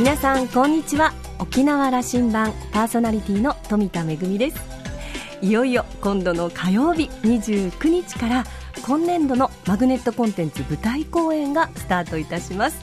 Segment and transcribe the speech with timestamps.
[0.00, 1.12] 皆さんこんにちは。
[1.38, 4.56] 沖縄羅針盤パーソナリティの富田恵です。
[5.42, 8.44] いよいよ今度の火曜日29日から
[8.82, 12.82] 今年度のマグネットコンテンツ舞台公演がスタートいたします。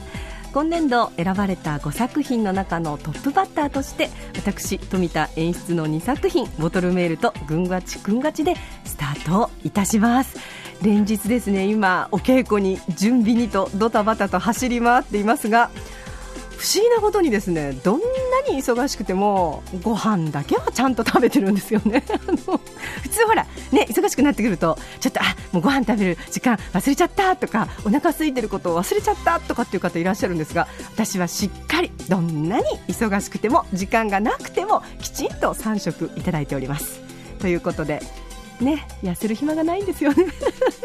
[0.52, 8.54] 今年度選ばれた5作品の中のトップバッターとして私富田演出の2作品ボトルメールと群がちくんがちで
[8.84, 10.38] スタートいたします。
[10.82, 15.70] 連日ですね今お稽古に準備にとドタバタと走り回っていますが
[16.58, 18.06] 不思議なことにですねどんな
[18.52, 22.02] に忙しくてもご飯だけはちゃんと食べてるんですよね。
[23.02, 37.00] 普通ほらね忙しくなってくるとちょっとあもうご飯食べる時間忘れちゃったとかお腹空いてることを忘れちゃったとかっていう方いらっしゃるんですが私はしっかりどんなに忙しくても時間がなくてもきちんと3食いただいております。
[37.38, 38.02] ということで
[38.60, 40.26] ね痩せる暇がないんですよね。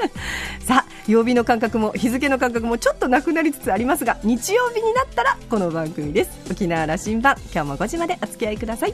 [0.66, 6.52] さあ曜日の感覚も日付の感覚もちょっとなくなりつつありますが日曜日になったらこの番組です。
[6.52, 8.94] 沖縄羅針盤今日も5時までお付き合いください。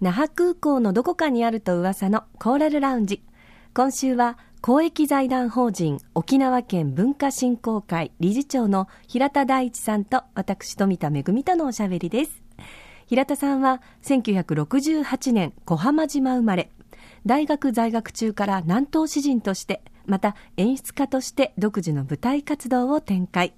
[0.00, 3.27] 那覇空港のどこかにあると噂のコーラルラウンジ。
[3.78, 12.42] 今週は公益財団法人沖縄県文化振興会理事長の平田大一さんと私富田恵とのおしゃべりです。
[13.06, 16.72] 平田さんは1968年小浜島生まれ。
[17.24, 23.54] 大学在学中から南東詩人としてまた演出家として独自の舞台活動を展開。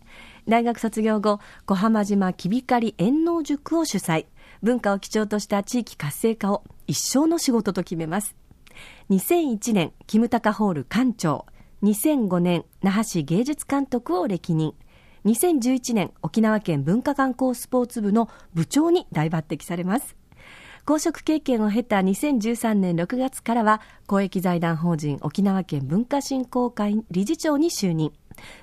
[0.46, 4.26] 大学卒業後小浜島きびかり遠納塾を主催。
[4.62, 8.36] 文化を基調とした地域活性化を一生の仕事と決めます。
[9.10, 11.46] 2001年、キムタカホール館長、
[11.82, 14.74] 2005年、那覇市芸術監督を歴任、
[15.24, 20.16] 2011年、沖縄県文化観光スポーツ部の部長に大抜擢されます。
[20.86, 28.12] 公職経験を経た2013年6月からは公益財団法人沖縄県文化振興会理事長に就任。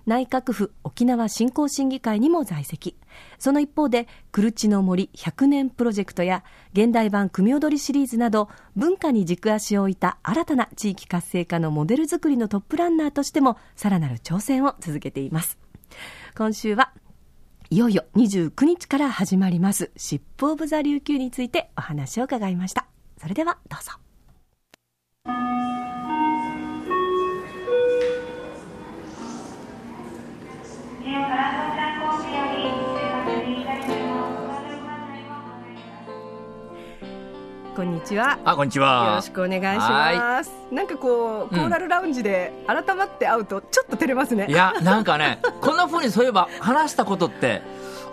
[0.05, 2.95] 内閣府沖縄振興審議会にも在籍。
[3.39, 6.43] その一方でクルチの森100年プロジェクトや
[6.73, 15.57] 現代版組踊りシリーズなど文化に軸足を置いた新たな地域活性化のモデル作りのトップランナーとしてもさらなる挑戦を続けています。
[16.35, 16.93] 今週は
[17.69, 22.87] いよいよ29日から始まりますシップオブザ琉球についてお話を伺いました。
[23.19, 24.06] それではどうぞ。
[37.77, 38.39] こんにちは。
[38.43, 39.05] あ、こんにちは。
[39.09, 40.51] よろしくお願いします。
[40.71, 44.47] なんかこう、コーラルラウンジで改まって会うと、ちょっと照れますね。
[44.49, 47.61] いや、なんかね、こんなふうにそういえば話したことって。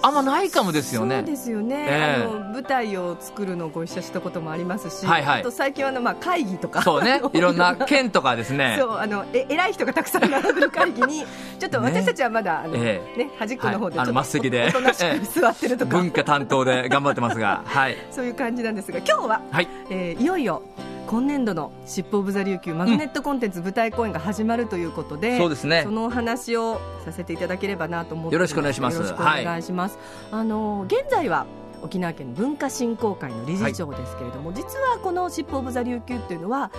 [0.05, 1.17] あんまないかもですよね。
[1.17, 1.87] そうですよね。
[1.89, 8.77] えー、あの舞台を作るのをご一緒したこともありますし、はいはい、あと最近はあのまあ会議とか、そうね、いろんな県とかですね。
[8.81, 11.25] そうあのえ偉い人がたくさん並ぶ会議に
[11.59, 17.97] ちょっと私たちはまだあの、ね、ね端っこの方で、はい、あの末席でおとなしく座ってるとか、文化担当で頑張ってますが、はい。
[18.13, 20.63] そういう感じなんですが今日は、はい、えー、いよいよ。
[21.07, 25.83] 今年度の「シップ・オブ・ザ・琉球」マグネットコンテンツ舞台公演が始まるということで、うん、そうですね。
[25.85, 28.97] そのお話をさせていただければなと思ってよろしくお願いします。
[28.97, 29.99] よろしくお願いします、
[30.31, 31.47] はい、あの現在は
[31.83, 36.71] 沖縄県文化振興会の理事長ですけれども、はい、実はこの「シップ・オブ・ザ・琉球」っていうのは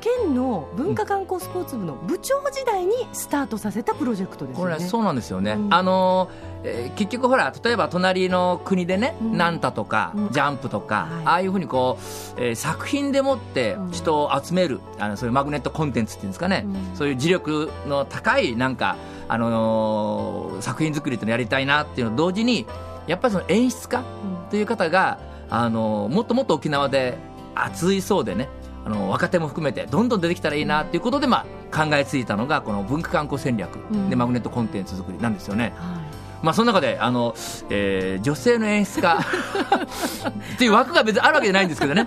[0.00, 4.74] 県の文化観光スポーツ部の部長時代にスタートさせたプロジェクトですよね。
[4.74, 6.28] これそうなんですよね、うん、あの
[6.64, 11.98] えー、結局ほら例えば隣の国でね、うん、なんたとか、うん、ジャンプとか、はい、ああいうふうにこ
[12.36, 18.96] う、えー、作品でもって人を集める、あのそういうマグネットコンテンツっていうんですかね、そういう磁力の高いなんか、
[19.28, 22.66] あのー、作品作りっていうのやりたいなっていうのと同時に
[23.06, 24.02] やっぱりその演出家
[24.50, 25.18] という方が、
[25.50, 27.18] あのもっともっと沖縄で
[27.54, 28.48] 熱いそうでね
[28.84, 33.76] あの若手も含めてどんどん出てきたらいいなということで、まあ、考えついたのがこの文化観光戦略
[34.10, 35.72] でマグネットコンテンツ作りなんですよね。
[35.76, 36.03] はい
[36.44, 37.34] まあ、その中であの、
[37.70, 39.18] えー、女性の演出家
[40.54, 42.06] っていう枠が別にあるわけじゃないんですけどね。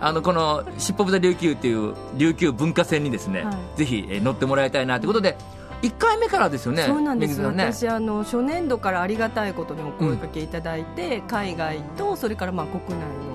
[0.00, 5.36] あのこの「しっぽぶ座琉球」っていう琉球文化船にですね、はい、ぜひ、えー、乗ってもらいたいなということで
[5.82, 13.32] 1回目からですよねそうなんですよ、ね、私あの初年度からありがたいことにお声かけいただいて、うん、海外とそれからまあ国内の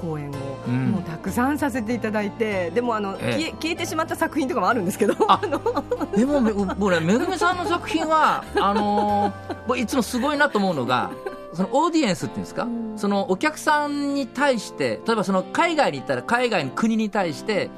[0.00, 0.34] 公演を、
[0.66, 5.14] うん、もうたくさんさせていただいてでもあの、ええ、消え消えてしまった作品とかもあるんですけど
[6.16, 6.40] でも
[6.78, 11.10] 僕ねめぐみさんの作品はあのー、いつもすごいなと思うのが
[11.52, 17.68] そのオーディエンスっていうんですか、うん、そのお客さんに対して例えばその海外に行ったら海外の国に対して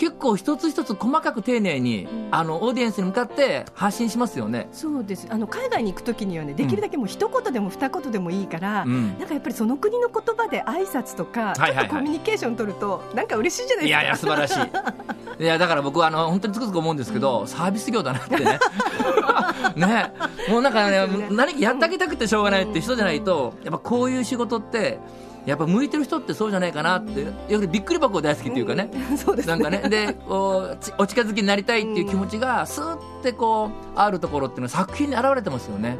[0.00, 4.66] 結構一つ一つ細かく丁寧に、あのオーディエンスに向かって発信しますよね。
[4.72, 5.26] そうです。
[5.28, 14.00] あの海外に行くときにはねできるだけもう一言でも二言でもいいから、うん、なんかやっぱりその国の言葉で挨拶とか、ちょっとコミュニケーション取るとなんか嬉しいじゃないですか。
[14.00, 14.56] いやいや素晴らし
[15.38, 15.44] い。
[15.44, 18.58] いやだから僕はあの本当につくづく思うんですけど、うん、サービス業だなってね。
[19.76, 20.12] ね。
[20.48, 24.98] もうなんかね何かやってあげたくてしょうがないって人じゃないとやっぱこういう仕事って
[25.46, 35.96] やっぱ向いてる人ってそうじゃないかなって、やっびっくり箱大好きっていうかね、 そうですなんかね、でこうお近づきになりたいっていう気持ちが、すーってこうあるところっていうのは作品に現れてますよね。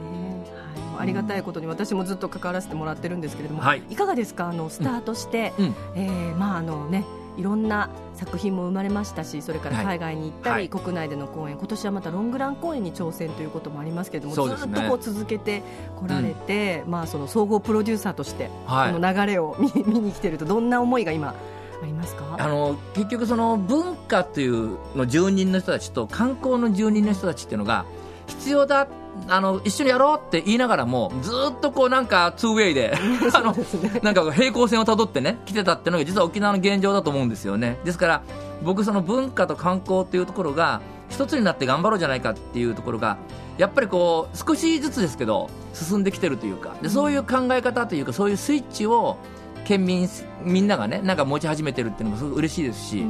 [0.98, 4.50] ありがたいことに私もずっと関わらせてもらってるんですけれども、はい、いかがですか？
[4.50, 7.04] あのスタートして、うん、えー、まああのね
[7.36, 11.56] いろんな作品も生まれましたしそれから海外に行ったり、はい、国内での公演。
[11.56, 15.62] 今年はまたロングラン公演に挑戦ということもありますけれども、ね、ずっとこう続けて
[15.96, 21.34] こられて、うん、まあ、その総合プロデューサーとして、この流れを見 見に来てるとどんな思いが今
[21.82, 22.36] ありますか？
[22.38, 27.84] あの結局その文化というの住人の人たちと観光の住人の人たちっていうのが
[28.26, 28.86] 必要だ
[29.28, 32.92] あの一緒にやろうって言いながらもずっとこうなんかツーウェイで
[33.32, 33.54] あの、
[34.02, 37.78] なんか平行線をたどってね来てたっていうのが実は沖縄の現状だと思うんですよね。
[37.84, 38.22] ですから
[38.62, 43.16] 僕その文化と観光っていうところが一つになって頑張ろうじゃないかっていうところが
[43.58, 49.18] やっぱりこう少しずつですけど進んできてるというかでそういう考え方というかそういうスイッチを
[49.64, 50.08] 県民
[50.42, 53.04] みんながねなんか持ち始めてるっていうのもすごく嬉しいですし、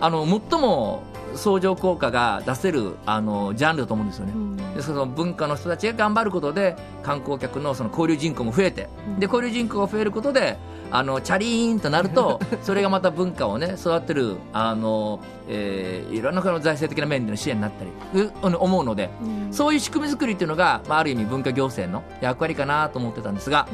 [0.00, 1.02] あの最も
[1.38, 10.58] 相乗効果が出せるあのジャンルだと思うんですよね、うん、でその文化の人たちが頑張ることで観光客のその交流人口も増えて、うん、で交流人口が増えることで
[10.90, 23.66] あのチャリーンとなると それがまた文化をね育てるあの、えー、いろんな財政的な面での支援になったり思うので、うん、そういう仕組み作りっていうのが、まあ、ある意味文化行政の役割かなと思ってたんですが。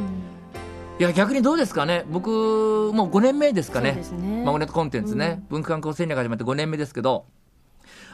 [0.96, 2.30] いや逆にどうですかね、僕、
[2.94, 4.44] もう5年目ですかね、ね。
[4.44, 7.24] マグネットコンテンツね、文化観光戦略始まって5年目ですけど、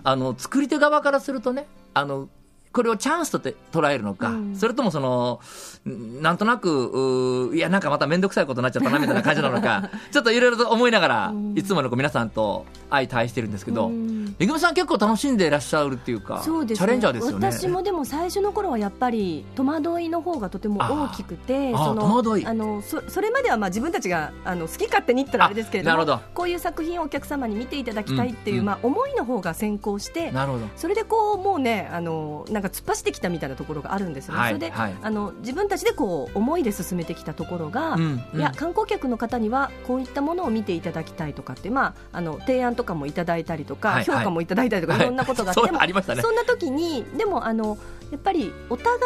[0.03, 2.29] あの作り手側からするとねあの
[2.73, 5.41] これをチャンスとて捉えるのか、うん、それともその
[5.85, 17.51] なんとなくいやなんかまた面倒くさいことになっちゃったなみたいな感じなのか ちょっといろいろと思いながら、うん、いつもの皆さんと相対してるんですけど、うん、めぐみさん結構楽しんでいらっしゃるっていうかそうです、ね、チャレンジャーですよね。
[17.51, 22.47] 私もでも最初の頃はやっぱり戸惑いの方がとても大きくてその戸惑い。
[22.47, 30.67] あのそそれまではまあ自分たちがあの好き勝手に言ったらあれですけれどもこういう作品をお客様に見ていただきたいっていう、まあ、思いの方が先行してなるほど。
[30.77, 45.61] それでこうもうねあのなんか突っ走ってきたみたいなところがあるんですよね、はい、それで、はい、あの自分たちでこう思いで進めてきたところが、うんうん、いや観光客の方にはこういったものを見ていただきたいとかって、まあ、あの提案とかもいただいたりとか、はい、評価もいただいたりとか、い、ろんなことがあって、
[46.15, 47.79] ね、そんな時にでもあの
[48.11, 49.01] やっぱりお互い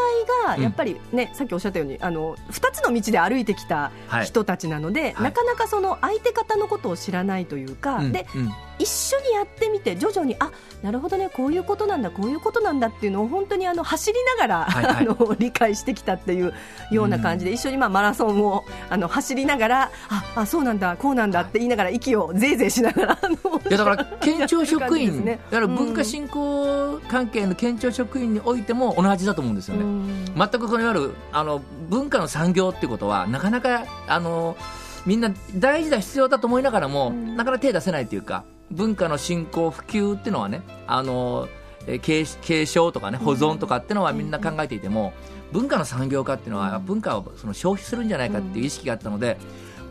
[0.46, 3.92] がやっぱりね、うん、さっきおっしゃったようにあの2つの道で歩いてきた
[4.24, 8.52] 人たちなので、はい、なかなかその相手方のことを知らないというか、で、うん。
[8.78, 10.50] 一緒にやってみて徐々にあ
[10.82, 16.52] なるほどねこういうことなんだこういうことなんだっていうのを本当にあの走りながら、はいはい、あの理解してきたっていう
[16.90, 23.18] ような感じで、一緒にまあマラソンをあの走りながらああそうなんだこうなんだって言いながら息をぜいぜいしながら
[23.68, 29.84] いやだから県庁職員、ね、だから文化振興関係の県庁職員においても同じだと思うんですよね。
[30.36, 34.56] 全くこのいわゆるあの文化の産業っていうことはなかなかあの
[35.06, 41.48] みんな大事だ必要だと思いながらも、なかなか手出せないというか文化の振興普及っていうのはねあの
[42.02, 45.12] 継継承とかね保存とかっていうのはみんな考えていても、
[45.52, 49.36] 文化の産業化っていうのは文化をその消費するんじゃないかっていう意識があったので、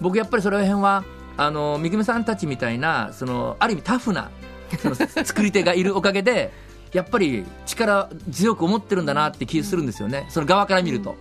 [0.02, 1.04] 僕やっぱりその辺は
[1.38, 4.32] あのみぐみさんたちみたいなそのある意味タフな
[4.80, 6.52] その作り手がいるおかげで
[6.94, 11.16] やっぱり力強く思ってるんだなって気がするんですよね、その側から見ると。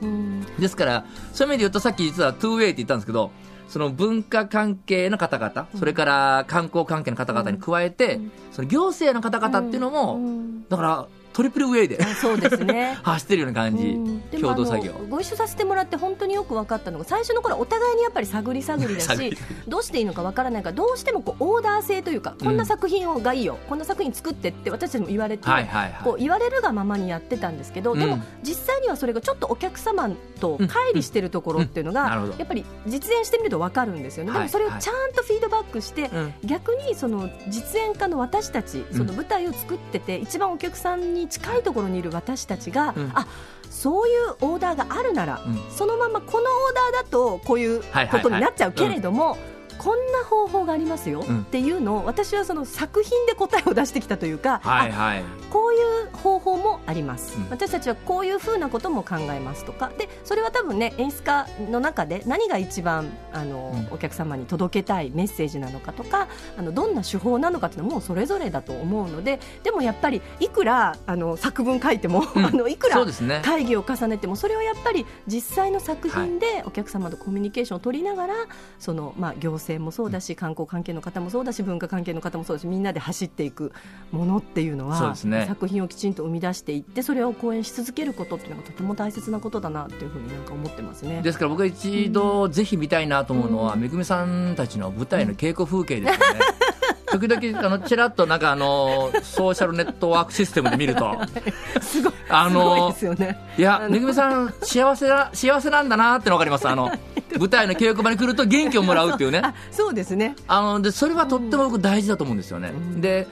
[0.58, 3.30] ですからそういう意味で言うとさっき実はトゥーウェイって言ったんですけど
[3.68, 10.20] その文化関係の方々、それから観光関係の方々に加えて、その行政の方々っていうのも、
[10.68, 12.02] だからトリプルウェイで。
[12.14, 12.98] そうですね。
[13.02, 14.92] 走ってるような感じ、うん、共同作業。
[15.08, 19.36] ご一緒させてもらって本当によく分かったのが最初の頃お互いにやっぱり探り探りだし
[19.66, 30.10] どうしていいのか分からないからどうしてもこうオーダー制というか、こんな作品がいいよこんな作品作ってって私たちも言われて、はいはいはい、こう言われるがままにやってたんですけど、でも実際にはそれがちょっとお客様
[30.40, 36.10] と乖離してるところっていうのが、やっぱり実演してみると分かるんですよね、でもそれをちゃんとフィードバックして、
[36.44, 43.26] 逆にその実演家の私たちその舞台を作ってて、一番お客さんに近いところにいる私たちが、うん、あ
[43.70, 49.38] そういうオーダーがあるなら、うん、そのままこのオーダーだとこういうことになっちゃうけれども、
[49.78, 59.90] こんな方法がありますよっていうのを、私はその作品で答えを出してきたというか、はいはい、こういう方法もあります、うん、私たちはこういうふうなことも考えますとか。
[59.98, 72.96] でそれは多分ね演出家の中で何が一番あの、うん、お客様に届けたいメッセージなのかとかあのどんな手法なのかっていうのもそれぞれだと思うのででもやっぱりいくらあの作文書いても、うん、 あのいくら
[73.42, 78.46] 会議を重ねてもそれはやっぱり実際の作品でお客様とコミュニケーションを取りながら、はい、
[78.78, 83.72] そのまあ行政もそうだし観光関係の方もそうだし文化関係の方もそうだしみんなで走っていく
[84.10, 91.22] ものっていうのは、ね、作品をきちんと生み出していってそれを講演し続けることっていうのがとても大切なことだなというふうになんか思ってますね。
[91.22, 96.40] ですから僕が一度ぜひ見たいなと思うのは、うん、めぐみさんたちの舞台の稽古風景ですよね。
[97.12, 101.16] 時々あのちらっとなんかあのソーシャルネットワークシステムで見ると。
[101.82, 103.38] すごいあのですよね。
[103.58, 106.68] いやめぐみさん幸せな幸せなんだなっての分かります。
[106.68, 106.90] あの
[107.38, 109.42] 舞台の稽古場に来ると元気をもらうっていうね。
[109.70, 110.34] そうですね。
[110.48, 113.26] あのでそれはとっても僕大事だと思うんですよね、うん、で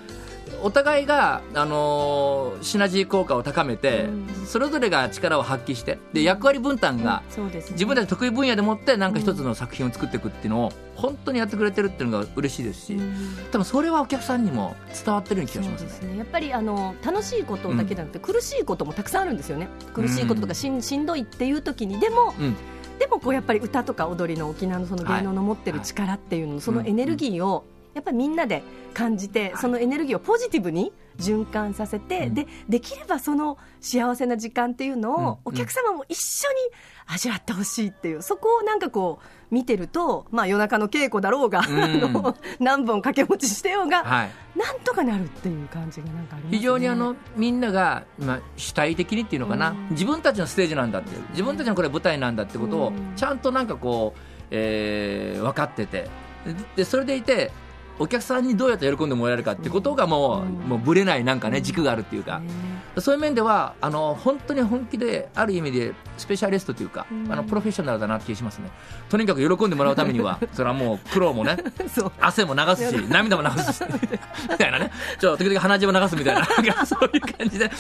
[0.63, 7.51] お互いが、あのー、シナジー効果を高めて、うん、それぞれが力を発揮してで役割分担が、うん。
[7.51, 13.15] ね、自分たち得意分野でもって何か一つの作品を作っていくっていうのを本当にやってくれてるっていうのが嬉しいですし、うん、
[13.51, 19.69] 多分それはお客さんにも伝わってるような気がしますね、ね、やっぱりあの楽しいことだけじゃなくて、苦しいこともたくさんあるんですよね。
[19.95, 20.83] 苦しいこととかしん。
[20.83, 22.35] しんどいっていう時にでも、
[22.99, 28.63] でもこうやっぱり歌とか踊りの沖縄のその芸能の持ってる力っていうの、はい、そのエネルギーをやっぱりみんなで
[28.95, 36.57] 感じて、そのエネルギーをポジティブに循環させて、でできればその幸せな時間っていうのをお客様も一緒に
[37.07, 54.21] 味わってほしいっていうそこをなんかこう見てると、まあ、夜中の稽古だろうが、うん、何本掛け持ちしてようが、はい、なんとかなるっていう感じがなんかね、非常にあのみんなが、まあ、主体的にっていうのかな、うん、自分たちのステージなんだって自分たちのこれ舞台なんだってことをちゃんとなんかこう、
[54.53, 56.09] えー、分かってて。
[56.77, 57.53] でそれでいて
[58.01, 62.41] お客さんにどうやって喜んでもらえるかってことがもう,、もうぶれないなんかね軸があるっていうか、
[62.99, 68.71] そういう面ではあの本当に本気である意味でスペシャリストというか、あのプロフェッショナルだなって気がしますね。
[69.11, 71.59] とにかく喜んでもらうためにはそれはもう苦労もね
[72.21, 73.85] 汗も流すし 涙も流すし
[74.51, 74.91] みたいなね。
[75.19, 77.71] ちょ時々鼻血も流すみたいなそういう感じで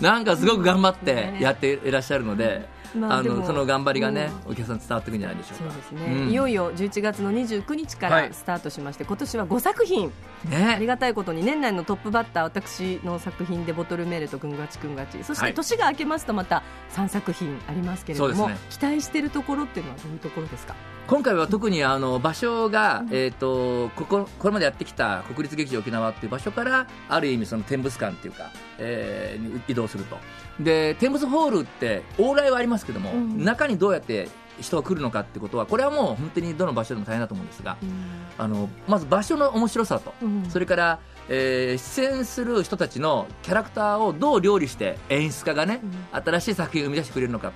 [0.00, 2.79] なんかすごく頑張ってやっていらっしゃるので。
[2.94, 5.70] まあ、あのその頑張りがね、お客さん伝わってくるんじゃないでしょうか。
[5.70, 10.12] そうですね、うん、いよいよ11月の29日からスタートしまして、はい、今年は5作品、
[10.48, 16.62] ね、ありがたいことに年内のトップバッター私の作品で「ボトルメール」と「ぐんがちくんがち」そして年が明けますとまた
[16.94, 20.74] 3作品ありますけれども、ね、期待しているところっていうのはどういうところですか？
[21.10, 30.18] 今回は特にあの場所が、えーと、こここれまでやってきた国立劇場沖縄っていう場所からある意味その天物館っていうか、えー、移動すると。
[30.60, 34.28] で天物ホールって往来はありますけども、うん、中にどうやって
[34.60, 37.90] 人が来るのかってことはこれはもう本当にどの場所でも大変だと思うんですが、うん、
[38.38, 45.80] あのまず場所の面白さと、うん、それから、えー、出演する人たちのキャラクターをどう料理して演出家がね、
[46.12, 47.52] 新しい作品を生み出してくれるのか、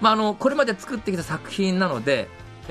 [0.00, 2.28] まあ、あのこれまで作ってきた作品なので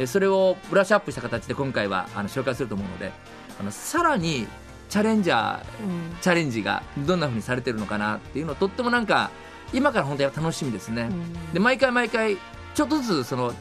[0.08, 3.12] それをブラッシュアップした形で今回はあの紹介すると思うので
[3.60, 4.48] あのさらに
[4.90, 9.32] チャレンジャー、うん、チャレンジがどんなふうにされてるのかなっていうのとってもなんか
[9.76, 12.38] 今から本当に楽しみですね、うん、で毎回毎回
[12.74, 13.54] ちょっとずつその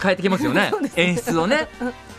[0.00, 0.72] 変えてきますよね。
[0.80, 1.68] ね、演出をね。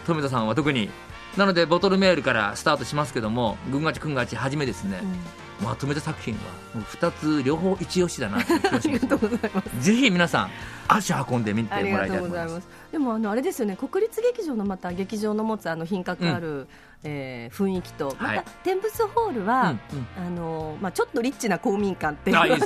[0.05, 0.89] 富田さんは特に。
[1.37, 5.15] なのでボトルメールからスタートしますけども「ぐんがちくんがち」はじめですね、うん、
[5.61, 6.39] まとめた作品は
[6.73, 9.07] もう2つ両方一押しだなと気がし
[9.53, 9.85] ます。
[9.85, 10.49] ぜひ皆さん
[10.87, 12.67] 足運んでみてもらいたいと思います。
[12.91, 16.67] でもあのあれですよね国立劇場のまた劇場の持つあの品格ある、うん、
[17.03, 19.75] えー、雰囲気とまた天物ホールは、
[20.17, 22.59] あのまあ、ちょっとリッチな公民館っていうあいい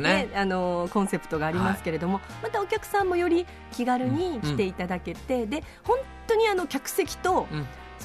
[0.00, 0.28] ね。
[0.28, 7.46] ね、あのコンセプトがありますけれども、はい、またお客さんもより気軽に来ていただけて、うん、で本当にあの客席と、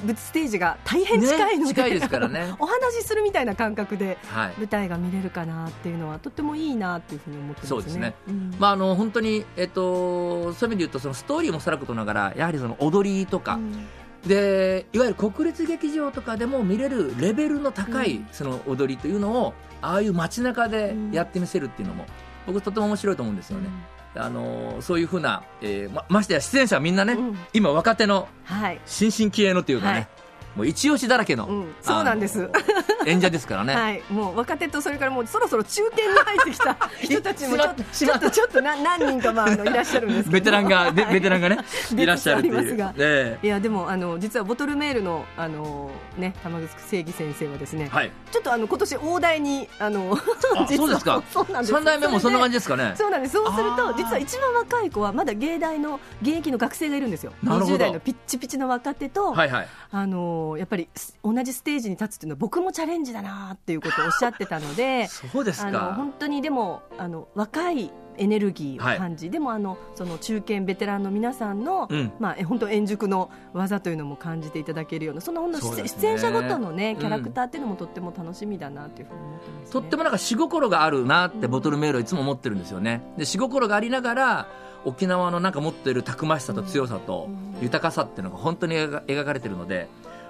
[0.04, 4.18] 物ステージが大変近いので、ね、ですからねお話しするみたいな感覚で
[4.58, 7.70] 舞台が見れるかなっていうのはとてもいいなっていうふうに思ってますね。
[7.70, 8.16] そうですね。
[8.28, 13.56] うん、まああの本当にえっとそういう意味で言うとそのストーリーもさることながらやはりその踊りとか。
[13.56, 13.88] うん
[14.26, 22.06] でいわゆる国立劇場とかでも見れるレベルの高いその踊りというのを、ああいう街中でやってみせるっていうのも、
[22.48, 23.70] 僕とても面白いと思うんですよね。
[24.18, 30.08] あのそういうふうな、えー、まましてや出演者はみんなね、うん、今若手の、はい、新進気鋭のというかね、はい、
[30.56, 32.50] もう一押しだらけの、うん、そうなんです
[33.06, 33.76] 演者ですからね。
[33.76, 40.32] はい、もう若手とそれからもうそろそろ中堅に入ってきた 人たちもちょっとちょっとちょっとな何人かまああのいらっしゃるんですけど。
[40.32, 41.58] ベテランが、でベテランがね、
[41.92, 42.94] 出 いらっしゃるっていう。
[42.98, 48.12] えいやでもあの実はボトルメールのあのね玉城正義先生はですね、えはい。
[48.32, 50.18] ちょっとあの今年大台にあの
[50.58, 51.74] あ実はそうですかそうなんです。
[51.74, 52.94] 三代目もそんな感じですかね。
[52.96, 59.68] そうなんですそうすると実は一番若い子はまだ芸大の現役の学生がいるんですよなるほど20代のピッチピチの若手と、はいはい。
[59.92, 65.94] あのやっぱりす同じステージに立つっていうのは僕もチャレンジだなっていうことをおっしゃってたので そうですか。
[65.96, 72.12] 本当にでもあの若いエネルギーを感じ、でもあのその中堅ベテランの皆さんの、うん。
[72.20, 76.02] まあ、え本当円熟の技というのも感じていただけるようなその本当出,、そうですね。
[76.02, 77.00] 出演者ごとのねうん。
[77.00, 83.02] キャラクターっていうのもとっても楽しみだなっていうふうに思ってます、ね、とってもなんか仕心があるなってボトルメールはいつも思ってるんですよね。
[83.18, 84.48] で、仕心がありながら、
[84.86, 87.28] 沖縄のなんか持ってるたくましさと強さと
[87.60, 89.88] 豊かさっていうのが本当に描かれてるので、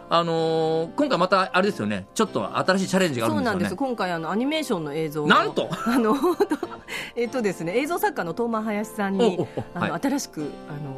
[0.10, 3.68] あのー今回またあれですよね、ちょっと新しいチャレンジがあるそうなんです。
[3.68, 3.88] んですよね。
[3.88, 5.28] 今回あのアニメーションの映像を。
[5.28, 5.70] なんと？
[5.86, 6.16] あの
[7.16, 9.40] えっとですね映像作家の東間林さんに
[9.74, 10.02] あの、はい。
[10.02, 10.96] 新しくあの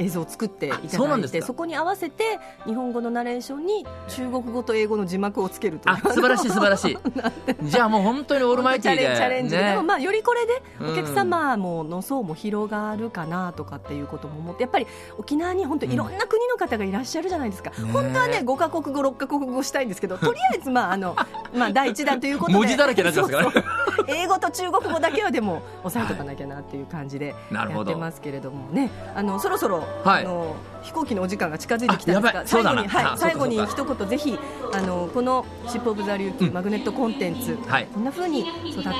[0.00, 6.98] 映像を作っていただいてそこに合わせて日本語のナレーションに中国語と英語の字幕をつけるとい素晴らしい素晴らしい。
[7.68, 9.16] じゃあもう本当にオールマイティーで。
[9.16, 9.70] チャレンジで、ね。
[9.70, 10.92] でもまあよりこれでうん。
[10.92, 14.86] お客様もの層も広がるかなとかっていうことも思ってやっぱり
[15.18, 21.16] 沖縄に本当いろんな国の方がいらっしゃるじゃないですか、ね本当はね5カ国語6カ国語したいんですけどとりあえずまああの
[21.54, 22.58] まあ第一弾ということで。
[22.58, 23.64] 文字だらけになっちゃいますからね
[24.08, 28.90] 英語と中国語だけはでも押さえとかなきゃなっていう感じでやってますけれどもね。
[29.14, 30.24] あのそろそろ、はい。
[30.24, 34.38] あの飛行機のお時間が近づいてきたんですが最後に、はいあ、最後に一言ぜひ
[34.72, 37.86] あのこの「シップ・オブ・ザ・リューキー」マグネットコンテンツ、はい。
[37.92, 38.90] こんな風に育って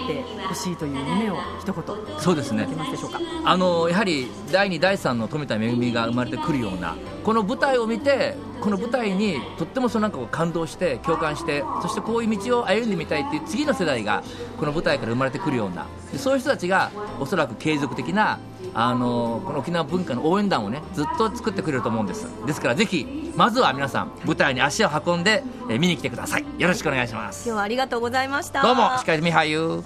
[0.46, 1.84] ほしいという夢を一言
[2.18, 2.64] そうですね。
[2.64, 3.18] いただけますでしょうか？
[3.46, 14.22] あのやはり第2、第3の富田恵が生まれてくるようなこの舞台を見てこの舞台にとってもそのなんか感動して共感してそしてこういう道を歩んでみたいっていう次の世代が
[14.58, 18.38] この舞台から生まれてくるようなでそういう人たちがおそらく継続的な
[18.74, 22.26] あのこの沖縄文化の応援団をねずっと作ってくれると思うんです。
[22.46, 26.44] ですからぜひまずは皆さん舞台に足を運んで、えー見に来てください。
[26.58, 27.46] よろしくお願いします。
[27.46, 28.62] 今日はありがとうございました。
[28.62, 29.82] どうも司会みはゆ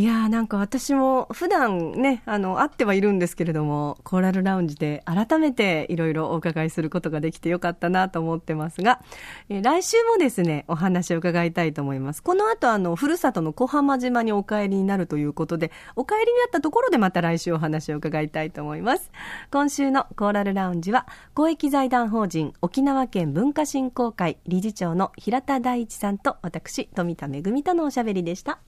[0.00, 9.02] いやーなんか私も普段ね、あの、会ってはいるんですけれども、コーラルラウンジで改めていろいろお伺いすることができてよかったなと思ってますが、
[9.50, 12.22] え来週もですね、お話を伺いたいと思います。
[12.22, 19.10] この後あの、ふるさとの小浜島にお帰りになるということで、お帰りになったところでまた来週お話を伺いたいと思います。
[19.50, 28.60] 今週のコーラルラウンジは、公益財団法人沖縄県文化振興会理事長の平田大一さんと私、富田恵とのおしゃべりでした。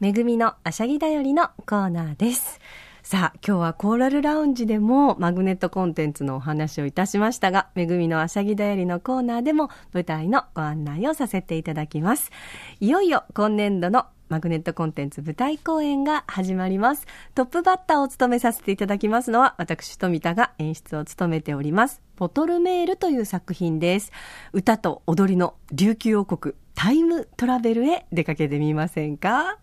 [0.00, 2.60] めぐみのあしゃぎだよりのコーナーです。
[3.02, 12.30] さあ、今日はコーラルラウンジでもマグネットコンテンツのお話をいたしましたが、めぐみのあしゃぎだよりのコーナーでも舞台のご案内をさせていただきます。
[12.78, 17.06] いよいよ今年度のマグネットコンテンツ舞台公演が始まります。
[17.34, 22.07] トップバッターを務めさせていただきますのは、私、富田が演出を務めております。
[22.18, 24.10] ボトルメールという作品です。
[24.52, 29.58] 歌と踊りの琉球王国、タイムトラベルへ出かけてみませんか？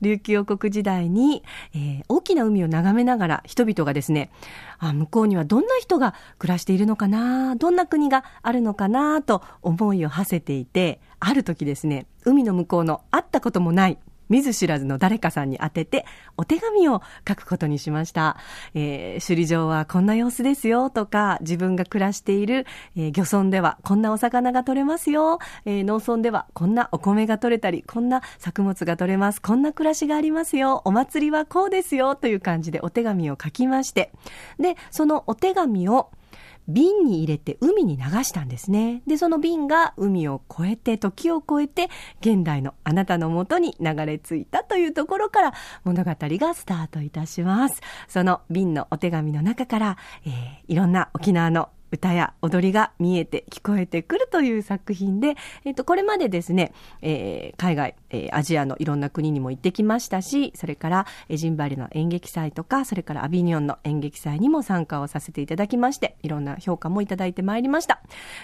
[0.00, 1.42] 琉球王国時代に、
[1.74, 4.30] えー大きな海を眺めながら人々がですね、
[4.78, 7.56] あ向こうにはどんな人が暮らしているのかな？
[7.56, 9.20] どんな国があるのかな？
[9.20, 16.04] と思いを馳せていて、ある時ですね、海の向こうの会ったこともない見ず知らずの誰かさんに当てて
[16.36, 18.36] お手紙を書くことにしました。
[18.74, 34.12] えー首里城はこんな様子ですよとか、自分が暮らしている、えー漁村ではこんなお魚が取れますよ、えー農村ではこんなお米が取れたり、こんな作物が取れます、こんな暮らしがありますよ、お祭りはこうですよという感じでお手紙を書きまして、
[34.58, 36.10] で、そのお手紙を
[36.68, 39.02] 瓶に入れて海に流したんですね。
[39.06, 41.88] で、その瓶が海を越えて、時を越えて、
[42.20, 45.54] 現代のあなたのもとに流れ着いたというところから
[45.84, 47.80] 物語がスタートいたします。
[48.06, 56.72] その瓶のお手紙の中から、えーいろんな沖縄の歌や踊りが見えて聞こえてくるという作品で、えっ、と、これまでですね、
[57.02, 68.00] えー海外、えーアジアのいろんな国にも行ってきましたし、それから、エジンバリの演劇祭とか、それからアビニョンの演劇祭にも参加をさせていただきまして、いろんな評価もいただいてまいりました。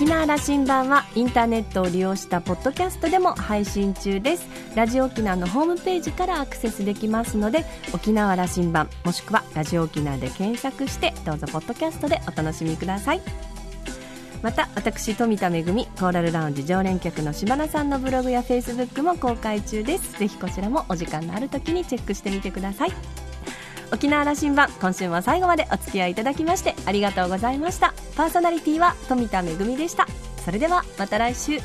[0.05, 13.54] 沖縄羅針盤はインターネットを利用したポッドキャストでも配信中ですラジオ沖縄のホームページからアクセスできますので沖縄羅針盤もしくはラジオ沖縄で検索してどうぞポッドキャストでお楽しみください
[14.45, 20.19] また私富田恵コーラルラウンジ常連客の柴田さんのブログやフェイスブックも公開中です。
[20.19, 22.93] ぜひこちらもお時間のある時にチェックしてみてください。
[23.91, 27.95] 沖縄羅針盤今週も最後までお付き合いいただきましてありがとうございました。
[28.17, 30.07] パーソナリティは富田恵でした。
[30.45, 31.59] それではまた来週。